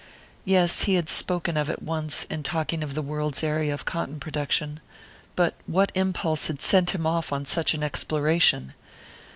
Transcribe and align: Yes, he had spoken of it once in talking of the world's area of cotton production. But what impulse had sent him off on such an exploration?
Yes, 0.45 0.85
he 0.85 0.95
had 0.95 1.09
spoken 1.09 1.55
of 1.57 1.69
it 1.69 1.83
once 1.83 2.23
in 2.23 2.41
talking 2.41 2.83
of 2.83 2.95
the 2.95 3.03
world's 3.03 3.43
area 3.43 3.71
of 3.71 3.85
cotton 3.85 4.19
production. 4.19 4.79
But 5.35 5.53
what 5.67 5.91
impulse 5.93 6.47
had 6.47 6.59
sent 6.59 6.95
him 6.95 7.05
off 7.05 7.31
on 7.31 7.45
such 7.45 7.75
an 7.75 7.83
exploration? 7.83 8.73